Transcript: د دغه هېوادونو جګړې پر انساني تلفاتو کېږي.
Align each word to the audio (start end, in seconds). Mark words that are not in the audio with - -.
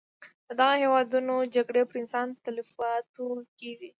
د 0.47 0.49
دغه 0.59 0.75
هېوادونو 0.83 1.35
جګړې 1.55 1.81
پر 1.89 1.95
انساني 2.01 2.33
تلفاتو 2.45 3.25
کېږي. 3.59 3.89